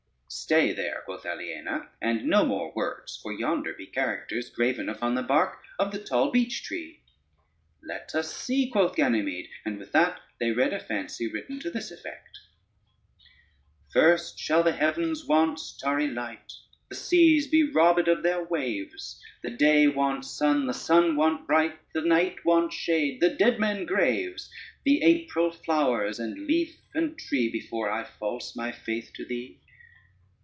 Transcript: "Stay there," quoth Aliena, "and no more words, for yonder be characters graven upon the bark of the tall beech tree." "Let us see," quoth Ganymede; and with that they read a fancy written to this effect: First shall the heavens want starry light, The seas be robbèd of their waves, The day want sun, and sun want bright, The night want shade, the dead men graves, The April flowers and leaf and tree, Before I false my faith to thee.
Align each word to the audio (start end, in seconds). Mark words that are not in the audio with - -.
"Stay 0.33 0.71
there," 0.71 1.01
quoth 1.03 1.25
Aliena, 1.25 1.89
"and 2.01 2.23
no 2.23 2.45
more 2.45 2.71
words, 2.73 3.19
for 3.21 3.33
yonder 3.33 3.73
be 3.73 3.85
characters 3.85 4.49
graven 4.49 4.87
upon 4.87 5.13
the 5.13 5.21
bark 5.21 5.59
of 5.77 5.91
the 5.91 6.01
tall 6.01 6.31
beech 6.31 6.63
tree." 6.63 7.01
"Let 7.83 8.15
us 8.15 8.33
see," 8.33 8.69
quoth 8.69 8.95
Ganymede; 8.95 9.49
and 9.65 9.77
with 9.77 9.91
that 9.91 10.21
they 10.39 10.51
read 10.51 10.71
a 10.71 10.79
fancy 10.79 11.27
written 11.29 11.59
to 11.59 11.69
this 11.69 11.91
effect: 11.91 12.39
First 13.91 14.39
shall 14.39 14.63
the 14.63 14.71
heavens 14.71 15.25
want 15.25 15.59
starry 15.59 16.07
light, 16.07 16.53
The 16.87 16.95
seas 16.95 17.47
be 17.49 17.69
robbèd 17.69 18.07
of 18.09 18.23
their 18.23 18.41
waves, 18.41 19.21
The 19.43 19.51
day 19.51 19.87
want 19.89 20.23
sun, 20.23 20.61
and 20.61 20.73
sun 20.73 21.17
want 21.17 21.45
bright, 21.45 21.77
The 21.93 22.01
night 22.05 22.45
want 22.45 22.71
shade, 22.71 23.19
the 23.19 23.31
dead 23.35 23.59
men 23.59 23.85
graves, 23.85 24.49
The 24.85 25.01
April 25.03 25.51
flowers 25.51 26.19
and 26.21 26.47
leaf 26.47 26.79
and 26.95 27.19
tree, 27.19 27.49
Before 27.51 27.91
I 27.91 28.05
false 28.05 28.55
my 28.55 28.71
faith 28.71 29.11
to 29.15 29.25
thee. 29.25 29.57